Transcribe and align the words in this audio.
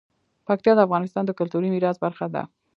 پکتیا 0.47 0.73
د 0.75 0.79
افغانستان 0.87 1.23
د 1.25 1.31
کلتوري 1.39 1.69
میراث 1.73 1.97
برخه 2.05 2.25
ده. 2.33 2.43